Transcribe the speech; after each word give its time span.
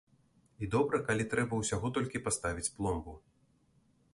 І 0.67 0.69
добра, 0.75 0.99
калі 1.09 1.27
трэба 1.33 1.59
ўсяго 1.61 1.87
толькі 1.99 2.23
паставіць 2.29 2.73
пломбу. 2.79 3.13